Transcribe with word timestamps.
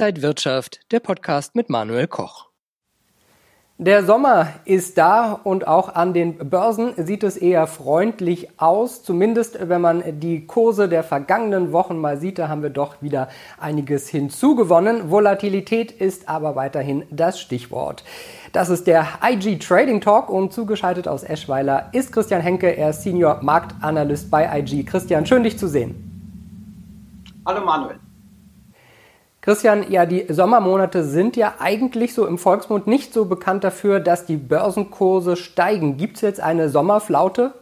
Inside 0.00 0.22
Wirtschaft, 0.22 0.80
der 0.92 1.00
Podcast 1.00 1.54
mit 1.54 1.68
Manuel 1.68 2.06
Koch. 2.06 2.48
Der 3.76 4.02
Sommer 4.02 4.48
ist 4.64 4.96
da 4.96 5.32
und 5.32 5.68
auch 5.68 5.94
an 5.94 6.14
den 6.14 6.48
Börsen 6.48 6.94
sieht 6.96 7.22
es 7.22 7.36
eher 7.36 7.66
freundlich 7.66 8.48
aus. 8.58 9.02
Zumindest 9.02 9.58
wenn 9.68 9.82
man 9.82 10.02
die 10.20 10.46
Kurse 10.46 10.88
der 10.88 11.04
vergangenen 11.04 11.72
Wochen 11.72 11.98
mal 11.98 12.16
sieht, 12.16 12.38
da 12.38 12.48
haben 12.48 12.62
wir 12.62 12.70
doch 12.70 13.02
wieder 13.02 13.28
einiges 13.58 14.08
hinzugewonnen. 14.08 15.10
Volatilität 15.10 15.92
ist 15.92 16.30
aber 16.30 16.56
weiterhin 16.56 17.04
das 17.10 17.38
Stichwort. 17.38 18.02
Das 18.54 18.70
ist 18.70 18.86
der 18.86 19.06
IG 19.22 19.58
Trading 19.58 20.00
Talk 20.00 20.30
und 20.30 20.50
zugeschaltet 20.50 21.08
aus 21.08 21.24
Eschweiler 21.24 21.90
ist 21.92 22.10
Christian 22.10 22.40
Henke, 22.40 22.74
er 22.74 22.88
ist 22.88 23.02
Senior 23.02 23.40
Marktanalyst 23.42 24.30
bei 24.30 24.60
IG. 24.60 24.82
Christian, 24.84 25.26
schön 25.26 25.42
dich 25.42 25.58
zu 25.58 25.68
sehen. 25.68 25.94
Hallo 27.44 27.62
Manuel. 27.62 28.00
Christian, 29.42 29.90
ja, 29.90 30.04
die 30.04 30.26
Sommermonate 30.28 31.02
sind 31.02 31.36
ja 31.36 31.54
eigentlich 31.58 32.12
so 32.12 32.26
im 32.26 32.36
Volksmund 32.36 32.86
nicht 32.86 33.14
so 33.14 33.24
bekannt 33.24 33.64
dafür, 33.64 33.98
dass 33.98 34.26
die 34.26 34.36
Börsenkurse 34.36 35.36
steigen. 35.36 35.96
Gibt 35.96 36.16
es 36.16 36.22
jetzt 36.22 36.40
eine 36.40 36.68
Sommerflaute? 36.68 37.54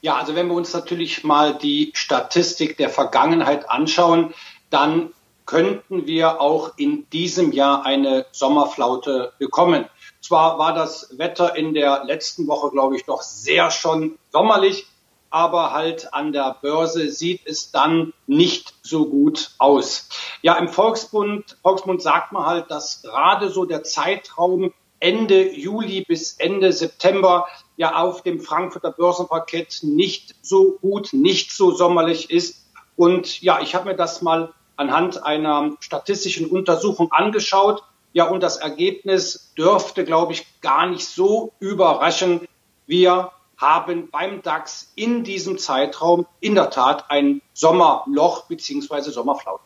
Ja, 0.00 0.16
also 0.16 0.34
wenn 0.34 0.48
wir 0.48 0.54
uns 0.54 0.72
natürlich 0.72 1.24
mal 1.24 1.58
die 1.58 1.90
Statistik 1.94 2.78
der 2.78 2.88
Vergangenheit 2.88 3.68
anschauen, 3.68 4.32
dann 4.70 5.10
könnten 5.44 6.06
wir 6.06 6.40
auch 6.40 6.72
in 6.76 7.08
diesem 7.10 7.52
Jahr 7.52 7.84
eine 7.84 8.26
Sommerflaute 8.32 9.32
bekommen. 9.38 9.86
Zwar 10.20 10.58
war 10.58 10.74
das 10.74 11.18
Wetter 11.18 11.54
in 11.54 11.74
der 11.74 12.04
letzten 12.04 12.46
Woche, 12.48 12.70
glaube 12.70 12.96
ich, 12.96 13.04
doch 13.04 13.22
sehr 13.22 13.70
schon 13.70 14.18
sommerlich, 14.32 14.86
aber 15.30 15.72
halt 15.72 16.12
an 16.14 16.32
der 16.32 16.56
Börse 16.60 17.10
sieht 17.10 17.46
es 17.46 17.70
dann 17.70 18.12
nicht 18.26 18.74
so 18.82 19.06
gut 19.06 19.50
aus. 19.58 20.08
Ja, 20.42 20.54
im 20.56 20.68
Volksbund, 20.68 21.56
Volksmund 21.62 22.02
sagt 22.02 22.32
man 22.32 22.46
halt, 22.46 22.70
dass 22.70 23.02
gerade 23.02 23.50
so 23.50 23.64
der 23.64 23.82
Zeitraum 23.82 24.72
Ende 24.98 25.52
Juli 25.52 26.04
bis 26.06 26.32
Ende 26.38 26.72
September 26.72 27.46
ja 27.76 27.96
auf 27.96 28.22
dem 28.22 28.40
Frankfurter 28.40 28.92
Börsenparkett 28.92 29.80
nicht 29.82 30.34
so 30.42 30.78
gut, 30.80 31.12
nicht 31.12 31.52
so 31.52 31.70
sommerlich 31.70 32.30
ist. 32.30 32.66
Und 32.96 33.42
ja, 33.42 33.60
ich 33.60 33.74
habe 33.74 33.90
mir 33.90 33.96
das 33.96 34.22
mal 34.22 34.54
anhand 34.76 35.22
einer 35.24 35.72
statistischen 35.80 36.48
Untersuchung 36.48 37.12
angeschaut. 37.12 37.82
Ja, 38.12 38.28
und 38.28 38.42
das 38.42 38.56
Ergebnis 38.56 39.52
dürfte, 39.58 40.04
glaube 40.04 40.32
ich, 40.32 40.46
gar 40.62 40.86
nicht 40.86 41.06
so 41.06 41.52
überraschen. 41.60 42.48
Wir 42.86 43.32
haben 43.56 44.10
beim 44.10 44.42
DAX 44.42 44.92
in 44.94 45.24
diesem 45.24 45.58
Zeitraum 45.58 46.26
in 46.40 46.54
der 46.54 46.70
Tat 46.70 47.10
ein 47.10 47.40
Sommerloch 47.54 48.46
bzw. 48.46 49.10
Sommerflaute. 49.10 49.62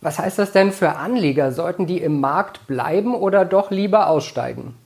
Was 0.00 0.18
heißt 0.18 0.38
das 0.38 0.52
denn 0.52 0.72
für 0.72 0.96
Anleger? 0.96 1.52
Sollten 1.52 1.86
die 1.86 1.98
im 2.00 2.20
Markt 2.20 2.66
bleiben 2.66 3.14
oder 3.14 3.44
doch 3.44 3.70
lieber 3.70 4.08
aussteigen? 4.08 4.76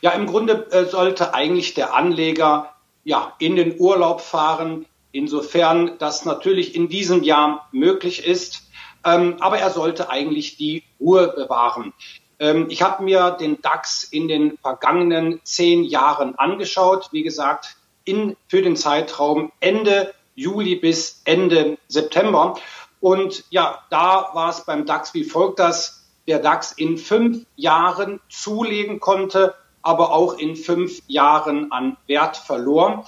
Ja, 0.00 0.12
im 0.12 0.26
Grunde 0.26 0.66
äh, 0.70 0.86
sollte 0.86 1.34
eigentlich 1.34 1.74
der 1.74 1.94
Anleger 1.94 2.72
ja 3.04 3.32
in 3.38 3.56
den 3.56 3.78
Urlaub 3.78 4.20
fahren, 4.20 4.86
insofern 5.12 5.98
das 5.98 6.24
natürlich 6.24 6.74
in 6.74 6.88
diesem 6.88 7.22
Jahr 7.22 7.68
möglich 7.72 8.24
ist. 8.24 8.62
Ähm, 9.04 9.36
aber 9.40 9.58
er 9.58 9.70
sollte 9.70 10.10
eigentlich 10.10 10.56
die 10.56 10.84
Ruhe 11.00 11.28
bewahren. 11.28 11.92
Ähm, 12.38 12.66
ich 12.68 12.82
habe 12.82 13.02
mir 13.02 13.32
den 13.32 13.60
DAX 13.62 14.04
in 14.04 14.28
den 14.28 14.58
vergangenen 14.58 15.40
zehn 15.44 15.84
Jahren 15.84 16.36
angeschaut. 16.36 17.08
Wie 17.12 17.22
gesagt, 17.22 17.76
in, 18.04 18.36
für 18.48 18.62
den 18.62 18.76
Zeitraum 18.76 19.52
Ende 19.60 20.14
Juli 20.34 20.76
bis 20.76 21.20
Ende 21.24 21.78
September. 21.88 22.56
Und 23.00 23.44
ja, 23.50 23.82
da 23.90 24.30
war 24.32 24.50
es 24.50 24.64
beim 24.64 24.86
DAX 24.86 25.14
wie 25.14 25.24
folgt, 25.24 25.58
dass 25.58 26.06
der 26.26 26.38
DAX 26.38 26.72
in 26.72 26.98
fünf 26.98 27.44
Jahren 27.56 28.20
zulegen 28.28 29.00
konnte, 29.00 29.54
aber 29.82 30.12
auch 30.12 30.34
in 30.34 30.56
fünf 30.56 31.00
Jahren 31.06 31.72
an 31.72 31.96
Wert 32.06 32.36
verlor. 32.36 33.06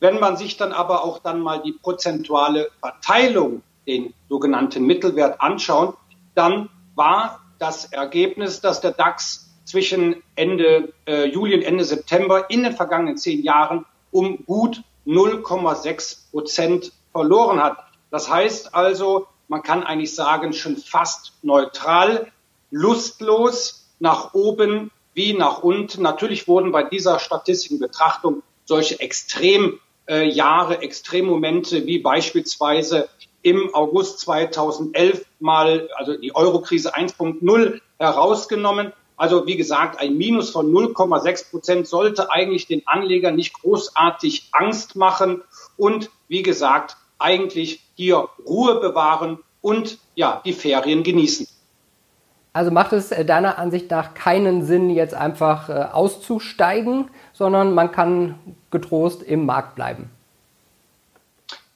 Wenn 0.00 0.20
man 0.20 0.36
sich 0.36 0.56
dann 0.56 0.72
aber 0.72 1.04
auch 1.04 1.20
dann 1.20 1.40
mal 1.40 1.62
die 1.62 1.72
prozentuale 1.72 2.68
Verteilung, 2.80 3.62
den 3.86 4.12
sogenannten 4.28 4.84
Mittelwert 4.84 5.40
anschaut, 5.40 5.96
dann 6.34 6.68
war 6.94 7.40
das 7.58 7.86
Ergebnis, 7.86 8.60
dass 8.60 8.80
der 8.80 8.92
DAX 8.92 9.48
zwischen 9.64 10.22
Ende 10.36 10.92
äh, 11.06 11.26
Juli 11.26 11.54
und 11.54 11.62
Ende 11.62 11.84
September 11.84 12.48
in 12.50 12.62
den 12.62 12.72
vergangenen 12.72 13.16
zehn 13.16 13.42
Jahren 13.42 13.84
um 14.10 14.44
gut 14.46 14.82
0,6 15.06 16.30
Prozent 16.30 16.92
verloren 17.12 17.62
hat. 17.62 17.78
Das 18.10 18.30
heißt 18.30 18.74
also, 18.74 19.26
man 19.48 19.62
kann 19.62 19.82
eigentlich 19.82 20.14
sagen, 20.14 20.52
schon 20.52 20.76
fast 20.76 21.32
neutral, 21.42 22.30
lustlos 22.70 23.86
nach 23.98 24.34
oben 24.34 24.90
wie 25.14 25.32
nach 25.32 25.62
unten. 25.62 26.02
Natürlich 26.02 26.48
wurden 26.48 26.72
bei 26.72 26.82
dieser 26.82 27.18
statistischen 27.18 27.78
Betrachtung 27.78 28.42
solche 28.64 29.00
Extremjahre, 29.00 30.74
äh, 30.74 30.84
Extremmomente 30.84 31.86
wie 31.86 31.98
beispielsweise 31.98 33.08
im 33.46 33.72
August 33.76 34.18
2011 34.18 35.24
mal, 35.38 35.88
also 35.94 36.16
die 36.16 36.34
Eurokrise 36.34 36.96
1.0 36.96 37.80
herausgenommen. 37.96 38.92
Also 39.16 39.46
wie 39.46 39.56
gesagt, 39.56 40.00
ein 40.00 40.18
Minus 40.18 40.50
von 40.50 40.72
0,6 40.72 41.50
Prozent 41.50 41.86
sollte 41.86 42.32
eigentlich 42.32 42.66
den 42.66 42.82
Anlegern 42.86 43.36
nicht 43.36 43.52
großartig 43.52 44.48
Angst 44.50 44.96
machen 44.96 45.42
und 45.76 46.10
wie 46.26 46.42
gesagt, 46.42 46.96
eigentlich 47.20 47.82
hier 47.94 48.28
Ruhe 48.44 48.80
bewahren 48.80 49.38
und 49.60 49.98
ja, 50.16 50.42
die 50.44 50.52
Ferien 50.52 51.04
genießen. 51.04 51.46
Also 52.52 52.72
macht 52.72 52.92
es 52.94 53.12
äh, 53.12 53.24
deiner 53.24 53.58
Ansicht 53.58 53.92
nach 53.92 54.14
keinen 54.14 54.64
Sinn, 54.64 54.90
jetzt 54.90 55.14
einfach 55.14 55.68
äh, 55.68 55.86
auszusteigen, 55.92 57.10
sondern 57.32 57.74
man 57.74 57.92
kann 57.92 58.40
getrost 58.72 59.22
im 59.22 59.46
Markt 59.46 59.76
bleiben. 59.76 60.10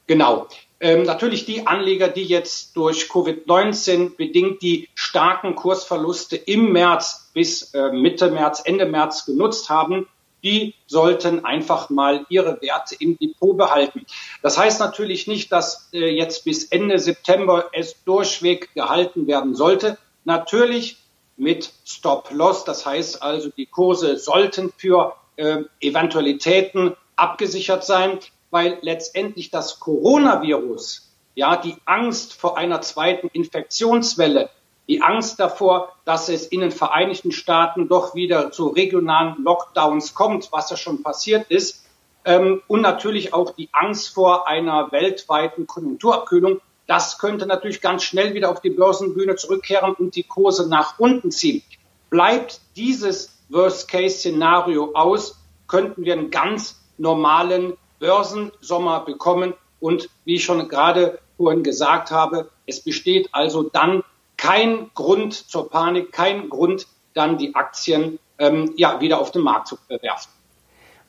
Genau. 0.08 0.48
Ähm, 0.81 1.03
natürlich 1.03 1.45
die 1.45 1.67
Anleger, 1.67 2.09
die 2.09 2.25
jetzt 2.25 2.75
durch 2.75 3.05
Covid-19 3.05 4.17
bedingt 4.17 4.63
die 4.63 4.89
starken 4.95 5.55
Kursverluste 5.55 6.37
im 6.37 6.73
März 6.73 7.31
bis 7.35 7.75
äh, 7.75 7.93
Mitte 7.93 8.31
März, 8.31 8.63
Ende 8.65 8.87
März 8.87 9.27
genutzt 9.27 9.69
haben, 9.69 10.09
die 10.43 10.75
sollten 10.87 11.45
einfach 11.45 11.91
mal 11.91 12.25
ihre 12.31 12.63
Werte 12.63 12.97
im 12.99 13.19
Depot 13.19 13.57
behalten. 13.59 14.07
Das 14.43 14.57
heißt 14.57 14.81
natürlich 14.81 15.27
nicht, 15.27 15.53
dass 15.53 15.91
äh, 15.93 16.09
jetzt 16.09 16.45
bis 16.45 16.65
Ende 16.65 16.99
September 16.99 17.67
es 17.73 18.03
durchweg 18.05 18.73
gehalten 18.75 19.27
werden 19.27 19.55
sollte. 19.55 19.99
Natürlich 20.25 20.97
mit 21.37 21.73
Stop-Loss. 21.85 22.65
Das 22.65 22.87
heißt 22.87 23.23
also, 23.23 23.51
die 23.51 23.67
Kurse 23.67 24.17
sollten 24.17 24.73
für 24.77 25.15
äh, 25.37 25.59
Eventualitäten 25.81 26.97
abgesichert 27.17 27.85
sein 27.85 28.19
weil 28.50 28.78
letztendlich 28.83 29.50
das 29.50 29.81
Coronavirus, 29.81 31.11
ja, 31.34 31.56
die 31.56 31.77
Angst 31.84 32.34
vor 32.34 32.59
einer 32.59 32.81
zweiten 32.81 33.28
Infektionswelle, 33.28 34.50
die 34.88 35.03
Angst 35.03 35.38
davor, 35.38 35.93
dass 36.05 36.28
es 36.28 36.47
in 36.47 36.61
den 36.61 36.72
Vereinigten 36.72 37.31
Staaten 37.31 37.88
doch 37.88 38.15
wieder 38.15 38.50
zu 38.50 38.69
regionalen 38.69 39.43
Lockdowns 39.43 40.15
kommt, 40.15 40.50
was 40.50 40.71
ja 40.71 40.77
schon 40.77 41.03
passiert 41.03 41.49
ist, 41.49 41.84
ähm, 42.25 42.62
und 42.66 42.83
natürlich 42.83 43.33
auch 43.33 43.55
die 43.55 43.69
Angst 43.72 44.11
vor 44.11 44.47
einer 44.47 44.93
weltweiten 44.93 45.67
Konjunkturabkühlung, 45.67 46.61
das 46.87 47.19
könnte 47.19 47.47
natürlich 47.47 47.81
ganz 47.81 48.03
schnell 48.03 48.34
wieder 48.34 48.50
auf 48.50 48.61
die 48.61 48.71
Börsenbühne 48.71 49.37
zurückkehren 49.37 49.94
und 49.94 50.17
die 50.17 50.25
Kurse 50.25 50.69
nach 50.69 50.99
unten 50.99 51.31
ziehen. 51.31 51.62
Bleibt 52.11 52.61
dieses 52.75 53.38
Worst-Case-Szenario 53.49 54.91
aus, 54.94 55.38
könnten 55.69 56.05
wir 56.05 56.15
einen 56.15 56.31
ganz 56.31 56.81
normalen 56.99 57.75
Börsensommer 58.00 59.00
bekommen. 59.05 59.55
Und 59.79 60.08
wie 60.25 60.35
ich 60.35 60.44
schon 60.44 60.69
gerade 60.69 61.20
vorhin 61.37 61.62
gesagt 61.62 62.11
habe, 62.11 62.50
es 62.67 62.81
besteht 62.81 63.29
also 63.32 63.62
dann 63.62 64.02
kein 64.37 64.91
Grund 64.94 65.35
zur 65.35 65.70
Panik, 65.70 66.12
kein 66.12 66.49
Grund, 66.49 66.87
dann 67.14 67.38
die 67.38 67.55
Aktien 67.55 68.19
ähm, 68.38 68.73
ja, 68.76 69.00
wieder 69.00 69.20
auf 69.20 69.31
den 69.31 69.43
Markt 69.43 69.69
zu 69.69 69.79
werfen. 69.88 70.31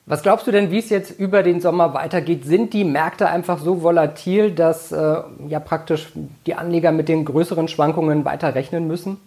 Was 0.04 0.22
glaubst 0.22 0.46
du 0.46 0.50
denn, 0.50 0.70
wie 0.70 0.78
es 0.78 0.90
jetzt 0.90 1.18
über 1.18 1.42
den 1.42 1.60
Sommer 1.60 1.94
weitergeht? 1.94 2.44
Sind 2.44 2.72
die 2.72 2.84
Märkte 2.84 3.28
einfach 3.28 3.60
so 3.60 3.82
volatil, 3.82 4.50
dass 4.50 4.90
äh, 4.90 5.22
ja 5.48 5.60
praktisch 5.60 6.08
die 6.46 6.54
Anleger 6.54 6.90
mit 6.90 7.08
den 7.08 7.24
größeren 7.24 7.68
Schwankungen 7.68 8.24
weiter 8.24 8.54
rechnen 8.54 8.88
müssen? 8.88 9.20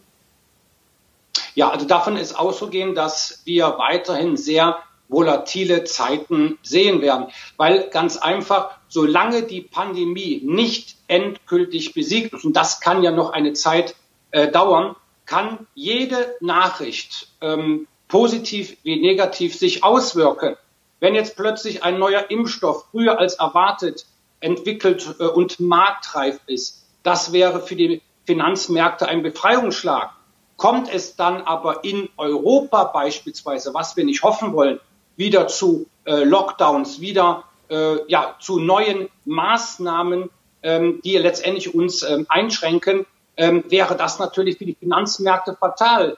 Ja, 1.53 1.69
also 1.69 1.85
davon 1.85 2.17
ist 2.17 2.37
auszugehen, 2.37 2.93
dass 2.93 3.41
wir 3.45 3.77
weiterhin 3.77 4.35
sehr 4.35 4.77
volatile 5.07 5.83
Zeiten 5.83 6.57
sehen 6.61 7.01
werden. 7.01 7.27
Weil 7.57 7.89
ganz 7.89 8.17
einfach, 8.17 8.77
solange 8.87 9.43
die 9.43 9.61
Pandemie 9.61 10.41
nicht 10.43 10.97
endgültig 11.07 11.93
besiegt 11.93 12.33
ist, 12.33 12.45
und 12.45 12.53
das 12.53 12.81
kann 12.81 13.03
ja 13.03 13.11
noch 13.11 13.31
eine 13.31 13.53
Zeit 13.53 13.95
äh, 14.31 14.49
dauern, 14.49 14.95
kann 15.25 15.67
jede 15.73 16.35
Nachricht 16.39 17.29
ähm, 17.41 17.87
positiv 18.07 18.77
wie 18.83 19.01
negativ 19.01 19.55
sich 19.55 19.83
auswirken. 19.83 20.55
Wenn 20.99 21.15
jetzt 21.15 21.35
plötzlich 21.35 21.83
ein 21.83 21.99
neuer 21.99 22.29
Impfstoff 22.29 22.85
früher 22.91 23.19
als 23.19 23.35
erwartet 23.35 24.05
entwickelt 24.39 25.15
äh, 25.19 25.25
und 25.25 25.59
marktreif 25.59 26.39
ist. 26.45 26.85
Das 27.03 27.33
wäre 27.33 27.61
für 27.61 27.75
die 27.75 28.01
Finanzmärkte 28.25 29.07
ein 29.07 29.23
Befreiungsschlag. 29.23 30.11
Kommt 30.57 30.93
es 30.93 31.15
dann 31.15 31.41
aber 31.41 31.83
in 31.83 32.09
Europa 32.17 32.85
beispielsweise, 32.85 33.73
was 33.73 33.97
wir 33.97 34.05
nicht 34.05 34.23
hoffen 34.23 34.53
wollen, 34.53 34.79
wieder 35.17 35.47
zu 35.47 35.87
äh, 36.05 36.23
Lockdowns, 36.23 36.99
wieder 37.01 37.43
äh, 37.69 37.97
ja, 38.07 38.35
zu 38.39 38.59
neuen 38.59 39.09
Maßnahmen, 39.25 40.29
ähm, 40.63 41.01
die 41.03 41.17
letztendlich 41.17 41.73
uns 41.73 42.03
ähm, 42.03 42.25
einschränken, 42.29 43.05
ähm, 43.37 43.63
wäre 43.69 43.95
das 43.95 44.19
natürlich 44.19 44.57
für 44.57 44.65
die 44.65 44.75
Finanzmärkte 44.75 45.55
fatal, 45.59 46.17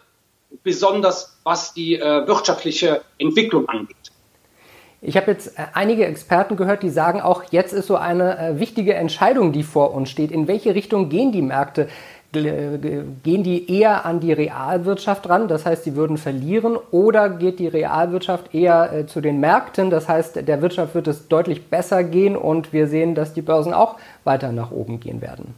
besonders 0.64 1.38
was 1.44 1.74
die 1.74 1.96
äh, 1.96 2.28
wirtschaftliche 2.28 3.02
Entwicklung 3.18 3.68
angeht. 3.70 3.96
Ich 5.02 5.16
habe 5.16 5.32
jetzt 5.32 5.58
äh, 5.60 5.68
einige 5.74 6.06
Experten 6.06 6.56
gehört, 6.56 6.82
die 6.82 6.90
sagen, 6.90 7.22
auch 7.22 7.44
jetzt 7.52 7.72
ist 7.72 7.88
so 7.88 7.96
eine 7.96 8.38
äh, 8.38 8.60
wichtige 8.60 8.96
Entscheidung, 8.96 9.52
die 9.52 9.64
vor 9.64 9.94
uns 9.94 10.10
steht. 10.10 10.32
In 10.32 10.48
welche 10.48 10.74
Richtung 10.74 11.10
gehen 11.10 11.32
die 11.32 11.42
Märkte? 11.42 11.88
Gehen 12.34 13.44
die 13.44 13.72
eher 13.72 14.06
an 14.06 14.20
die 14.20 14.34
Realwirtschaft 14.34 15.30
ran, 15.30 15.48
das 15.48 15.66
heißt, 15.66 15.86
sie 15.86 15.96
würden 15.96 16.18
verlieren, 16.18 16.78
oder 16.92 17.30
geht 17.30 17.60
die 17.60 17.68
Realwirtschaft 17.68 18.54
eher 18.54 18.92
äh, 18.92 19.08
zu 19.08 19.22
den 19.22 19.40
Märkten, 19.40 19.90
das 19.90 20.10
heißt, 20.10 20.48
der 20.48 20.62
Wirtschaft 20.62 20.94
wird 20.94 21.08
es 21.08 21.30
deutlich 21.30 21.68
besser 21.68 22.04
gehen 22.04 22.36
und 22.36 22.74
wir 22.74 22.88
sehen, 22.88 23.16
dass 23.16 23.34
die 23.34 23.42
Börsen 23.42 23.74
auch 23.74 23.96
weiter 24.26 24.52
nach 24.52 24.72
oben 24.72 25.00
gehen 25.00 25.22
werden? 25.22 25.56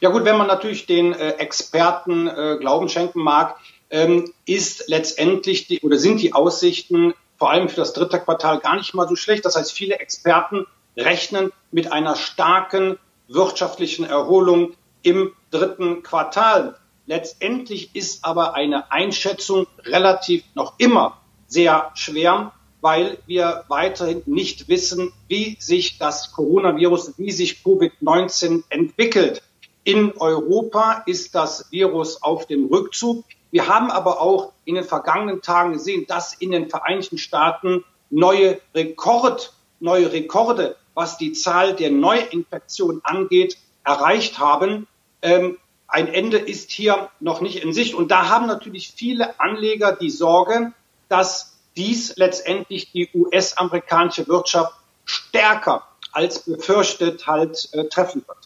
Ja 0.00 0.10
gut, 0.10 0.24
wenn 0.24 0.38
man 0.38 0.46
natürlich 0.46 0.86
den 0.86 1.12
äh, 1.12 1.30
Experten 1.32 2.28
äh, 2.28 2.56
Glauben 2.60 2.88
schenken 2.88 3.20
mag, 3.20 3.56
ähm, 3.90 4.32
ist 4.46 4.88
letztendlich 4.88 5.66
die, 5.66 5.80
oder 5.80 5.98
sind 5.98 6.20
die 6.20 6.32
Aussichten 6.32 7.14
vor 7.36 7.50
allem 7.50 7.68
für 7.68 7.76
das 7.76 7.92
dritte 7.92 8.20
Quartal 8.20 8.58
gar 8.60 8.76
nicht 8.76 8.94
mal 8.94 9.08
so 9.08 9.16
schlecht. 9.16 9.44
Das 9.44 9.56
heißt, 9.56 9.72
viele 9.72 9.98
Experten 9.98 10.66
rechnen 10.96 11.52
mit 11.72 11.90
einer 11.92 12.16
starken 12.16 12.98
wirtschaftlichen 13.28 14.04
Erholung 14.04 14.74
im 15.04 15.32
dritten 15.50 16.02
Quartal. 16.02 16.76
Letztendlich 17.06 17.94
ist 17.94 18.24
aber 18.24 18.54
eine 18.54 18.90
Einschätzung 18.90 19.66
relativ 19.84 20.42
noch 20.54 20.74
immer 20.78 21.18
sehr 21.46 21.92
schwer, 21.94 22.52
weil 22.80 23.18
wir 23.26 23.64
weiterhin 23.68 24.22
nicht 24.26 24.68
wissen, 24.68 25.12
wie 25.28 25.56
sich 25.58 25.98
das 25.98 26.32
Coronavirus, 26.32 27.14
wie 27.18 27.30
sich 27.30 27.62
Covid-19 27.64 28.64
entwickelt. 28.68 29.42
In 29.84 30.12
Europa 30.16 31.02
ist 31.06 31.34
das 31.34 31.70
Virus 31.70 32.22
auf 32.22 32.46
dem 32.46 32.66
Rückzug. 32.66 33.24
Wir 33.50 33.68
haben 33.68 33.90
aber 33.90 34.20
auch 34.20 34.52
in 34.64 34.74
den 34.74 34.84
vergangenen 34.84 35.42
Tagen 35.42 35.74
gesehen, 35.74 36.06
dass 36.08 36.34
in 36.34 36.50
den 36.50 36.68
Vereinigten 36.68 37.18
Staaten 37.18 37.84
neue 38.10 38.60
Rekord, 38.74 39.52
neue 39.80 40.12
Rekorde, 40.12 40.76
was 40.94 41.18
die 41.18 41.32
Zahl 41.32 41.74
der 41.74 41.90
Neuinfektionen 41.90 43.04
angeht, 43.04 43.58
erreicht 43.84 44.38
haben. 44.38 44.86
Ähm, 45.24 45.58
ein 45.88 46.06
Ende 46.08 46.38
ist 46.38 46.70
hier 46.70 47.08
noch 47.18 47.40
nicht 47.40 47.64
in 47.64 47.72
Sicht. 47.72 47.94
Und 47.94 48.10
da 48.10 48.28
haben 48.28 48.46
natürlich 48.46 48.92
viele 48.94 49.40
Anleger 49.40 49.92
die 49.92 50.10
Sorge, 50.10 50.72
dass 51.08 51.56
dies 51.76 52.16
letztendlich 52.16 52.92
die 52.92 53.08
US-amerikanische 53.14 54.28
Wirtschaft 54.28 54.74
stärker 55.04 55.82
als 56.12 56.40
befürchtet 56.40 57.26
halt 57.26 57.68
äh, 57.72 57.84
treffen 57.84 58.22
wird. 58.26 58.38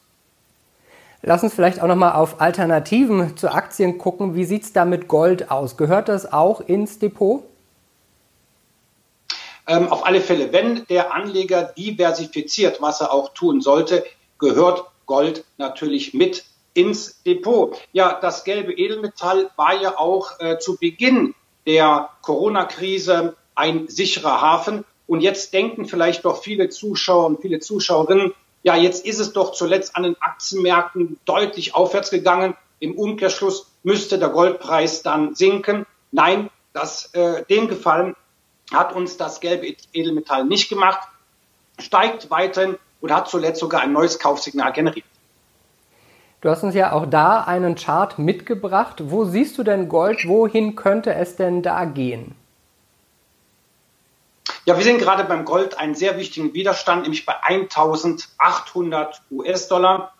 Lass 1.22 1.42
uns 1.42 1.52
vielleicht 1.52 1.82
auch 1.82 1.88
noch 1.88 1.96
mal 1.96 2.12
auf 2.12 2.40
Alternativen 2.40 3.36
zu 3.36 3.52
Aktien 3.52 3.98
gucken. 3.98 4.36
Wie 4.36 4.44
sieht 4.44 4.62
es 4.62 4.72
da 4.72 4.84
mit 4.84 5.08
Gold 5.08 5.50
aus? 5.50 5.76
Gehört 5.76 6.08
das 6.08 6.32
auch 6.32 6.60
ins 6.60 7.00
Depot? 7.00 7.42
Ähm, 9.66 9.88
auf 9.88 10.06
alle 10.06 10.20
Fälle, 10.20 10.52
wenn 10.52 10.86
der 10.86 11.12
Anleger 11.12 11.64
diversifiziert, 11.64 12.80
was 12.80 13.00
er 13.00 13.12
auch 13.12 13.34
tun 13.34 13.60
sollte, 13.60 14.04
gehört 14.38 14.84
Gold 15.06 15.44
natürlich 15.58 16.14
mit 16.14 16.44
ins 16.78 17.20
Depot. 17.24 17.76
Ja, 17.92 18.18
das 18.20 18.44
gelbe 18.44 18.72
Edelmetall 18.72 19.50
war 19.56 19.74
ja 19.74 19.98
auch 19.98 20.38
äh, 20.38 20.58
zu 20.60 20.76
Beginn 20.76 21.34
der 21.66 22.10
Corona-Krise 22.22 23.36
ein 23.56 23.88
sicherer 23.88 24.40
Hafen. 24.40 24.84
Und 25.08 25.20
jetzt 25.20 25.52
denken 25.52 25.86
vielleicht 25.86 26.24
doch 26.24 26.40
viele 26.40 26.68
Zuschauer 26.68 27.26
und 27.26 27.40
viele 27.42 27.58
Zuschauerinnen, 27.58 28.32
ja, 28.62 28.76
jetzt 28.76 29.04
ist 29.04 29.18
es 29.18 29.32
doch 29.32 29.52
zuletzt 29.52 29.96
an 29.96 30.04
den 30.04 30.16
Aktienmärkten 30.20 31.18
deutlich 31.24 31.74
aufwärts 31.74 32.10
gegangen. 32.10 32.56
Im 32.78 32.96
Umkehrschluss 32.96 33.66
müsste 33.82 34.18
der 34.18 34.28
Goldpreis 34.28 35.02
dann 35.02 35.34
sinken. 35.34 35.84
Nein, 36.12 36.48
das, 36.72 37.12
äh, 37.14 37.44
den 37.46 37.66
Gefallen 37.66 38.14
hat 38.72 38.94
uns 38.94 39.16
das 39.16 39.40
gelbe 39.40 39.74
Edelmetall 39.92 40.44
nicht 40.44 40.68
gemacht, 40.68 41.08
steigt 41.80 42.30
weiterhin 42.30 42.76
und 43.00 43.12
hat 43.12 43.28
zuletzt 43.28 43.58
sogar 43.60 43.80
ein 43.80 43.92
neues 43.92 44.18
Kaufsignal 44.20 44.72
generiert. 44.72 45.06
Du 46.40 46.48
hast 46.48 46.62
uns 46.62 46.74
ja 46.74 46.92
auch 46.92 47.06
da 47.06 47.40
einen 47.40 47.74
Chart 47.74 48.16
mitgebracht. 48.18 48.96
Wo 49.00 49.24
siehst 49.24 49.58
du 49.58 49.64
denn 49.64 49.88
Gold? 49.88 50.28
Wohin 50.28 50.76
könnte 50.76 51.14
es 51.14 51.34
denn 51.34 51.62
da 51.62 51.84
gehen? 51.84 52.36
Ja, 54.64 54.76
wir 54.76 54.84
sehen 54.84 54.98
gerade 54.98 55.24
beim 55.24 55.44
Gold 55.44 55.78
einen 55.78 55.96
sehr 55.96 56.16
wichtigen 56.16 56.54
Widerstand, 56.54 57.02
nämlich 57.02 57.26
bei 57.26 57.34
1800 57.42 59.22
US-Dollar. 59.32 60.12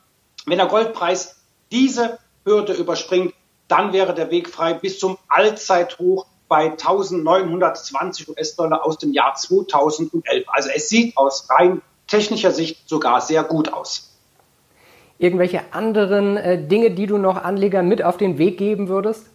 Wenn 0.47 0.59
der 0.59 0.67
Goldpreis 0.67 1.37
diese 1.71 2.19
Hürde 2.45 2.73
überspringt, 2.73 3.35
dann 3.69 3.93
wäre 3.93 4.15
der 4.15 4.31
Weg 4.31 4.49
frei 4.49 4.75
bis 4.75 4.99
zum 4.99 5.19
Allzeithoch 5.29 6.27
bei 6.49 6.71
1920 6.71 8.31
US-Dollar 8.31 8.85
aus 8.85 8.99
dem 8.99 9.13
Jahr 9.13 9.35
2011. 9.35 10.47
Also 10.49 10.71
es 10.75 10.89
sieht 10.89 11.17
aus 11.17 11.49
rein 11.51 11.83
technischer 12.07 12.51
Sicht 12.51 12.89
sogar 12.89 13.21
sehr 13.21 13.45
gut 13.45 13.73
aus. 13.73 14.08
Irgendwelche 15.19 15.73
anderen 15.73 16.37
äh, 16.37 16.63
Dinge, 16.63 16.93
die 16.93 17.07
du 17.07 17.19
noch 17.19 17.43
Anlegern 17.43 17.89
mit 17.89 18.03
auf 18.03 18.17
den 18.17 18.39
Weg 18.39 18.59
geben 18.59 18.89
würdest? 18.89 19.27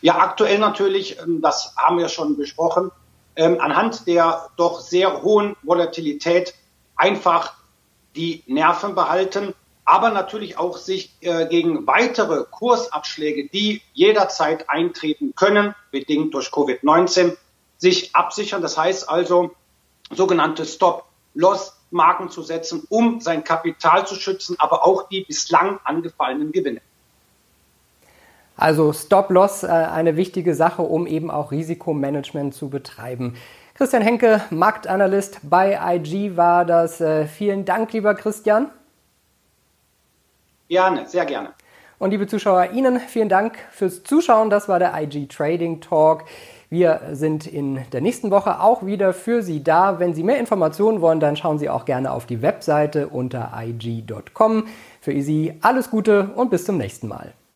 Ja, 0.00 0.18
aktuell 0.18 0.58
natürlich, 0.58 1.18
ähm, 1.20 1.40
das 1.40 1.74
haben 1.76 1.98
wir 1.98 2.08
schon 2.08 2.36
besprochen, 2.36 2.90
ähm, 3.36 3.58
anhand 3.60 4.06
der 4.08 4.48
doch 4.56 4.80
sehr 4.80 5.22
hohen 5.22 5.56
Volatilität 5.62 6.54
einfach 6.96 7.54
die 8.16 8.42
Nerven 8.46 8.94
behalten, 8.94 9.54
aber 9.84 10.10
natürlich 10.10 10.58
auch 10.58 10.76
sich 10.76 11.12
äh, 11.20 11.46
gegen 11.46 11.86
weitere 11.86 12.44
Kursabschläge, 12.50 13.48
die 13.48 13.82
jederzeit 13.92 14.68
eintreten 14.68 15.34
können, 15.34 15.74
bedingt 15.90 16.34
durch 16.34 16.48
Covid-19, 16.48 17.36
sich 17.78 18.14
absichern. 18.14 18.62
Das 18.62 18.76
heißt 18.76 19.08
also, 19.08 19.52
sogenannte 20.10 20.64
Stop-Loss-Marken 21.92 22.30
zu 22.30 22.42
setzen, 22.42 22.82
um 22.88 23.20
sein 23.20 23.44
Kapital 23.44 24.06
zu 24.06 24.14
schützen, 24.14 24.56
aber 24.58 24.86
auch 24.86 25.08
die 25.08 25.24
bislang 25.24 25.78
angefallenen 25.84 26.52
Gewinne. 26.52 26.80
Also 28.56 28.92
Stop-Loss, 28.92 29.64
äh, 29.64 29.68
eine 29.68 30.16
wichtige 30.16 30.54
Sache, 30.54 30.82
um 30.82 31.06
eben 31.06 31.30
auch 31.30 31.52
Risikomanagement 31.52 32.54
zu 32.54 32.68
betreiben. 32.68 33.34
Christian 33.74 34.02
Henke, 34.02 34.42
Marktanalyst 34.50 35.40
bei 35.42 35.78
IG 35.96 36.36
war 36.36 36.64
das. 36.64 37.00
Äh, 37.00 37.26
vielen 37.26 37.64
Dank, 37.64 37.92
lieber 37.92 38.14
Christian. 38.14 38.70
Gerne, 40.68 41.06
sehr 41.06 41.24
gerne. 41.24 41.54
Und 41.98 42.10
liebe 42.10 42.26
Zuschauer, 42.26 42.70
Ihnen 42.72 42.98
vielen 43.00 43.28
Dank 43.28 43.58
fürs 43.70 44.02
Zuschauen. 44.02 44.50
Das 44.50 44.68
war 44.68 44.78
der 44.78 44.92
IG 45.00 45.26
Trading 45.28 45.80
Talk. 45.80 46.24
Wir 46.68 47.00
sind 47.12 47.46
in 47.46 47.80
der 47.92 48.00
nächsten 48.00 48.30
Woche 48.30 48.60
auch 48.60 48.84
wieder 48.84 49.12
für 49.12 49.42
Sie 49.42 49.62
da. 49.62 49.98
Wenn 49.98 50.14
Sie 50.14 50.22
mehr 50.22 50.38
Informationen 50.38 51.00
wollen, 51.00 51.20
dann 51.20 51.36
schauen 51.36 51.58
Sie 51.58 51.68
auch 51.68 51.84
gerne 51.84 52.10
auf 52.10 52.24
die 52.24 52.40
Webseite 52.40 53.08
unter 53.08 53.52
ig.com. 53.60 54.66
Für 55.00 55.22
Sie 55.22 55.54
alles 55.60 55.90
Gute 55.90 56.30
und 56.34 56.50
bis 56.50 56.64
zum 56.64 56.78
nächsten 56.78 57.08
Mal. 57.08 57.34